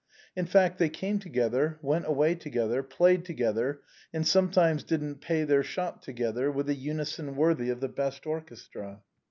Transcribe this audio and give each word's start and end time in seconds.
In 0.35 0.47
fact, 0.47 0.79
they 0.79 0.89
came 0.89 1.19
together, 1.19 1.77
went 1.83 2.07
away 2.07 2.33
together, 2.33 2.81
played 2.81 3.23
together, 3.23 3.81
and 4.11 4.25
sometimes 4.25 4.81
didn't 4.83 5.21
pay 5.21 5.43
their 5.43 5.61
shot 5.61 6.01
together, 6.01 6.51
with 6.51 6.67
a 6.69 6.73
unison 6.73 7.35
worthy 7.35 7.69
of 7.69 7.81
the 7.81 7.87
best 7.87 8.25
orchestra. 8.25 9.01